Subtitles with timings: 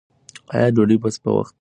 [0.55, 1.49] آیا ډوډۍ به په وخت تیاره شي؟